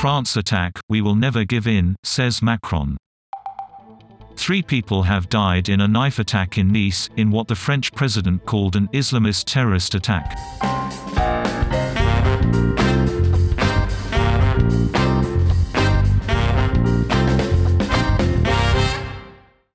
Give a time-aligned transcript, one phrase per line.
[0.00, 2.96] France attack, we will never give in, says Macron.
[4.36, 8.46] Three people have died in a knife attack in Nice, in what the French president
[8.46, 10.38] called an Islamist terrorist attack.